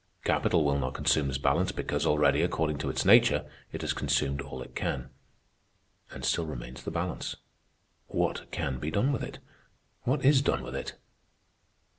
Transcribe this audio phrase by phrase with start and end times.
[0.23, 4.41] Capital will not consume this balance, because, already, according to its nature, it has consumed
[4.41, 5.11] all it can.
[6.09, 7.35] And still remains the balance.
[8.07, 9.37] What can be done with it?
[10.01, 10.95] What is done with it?"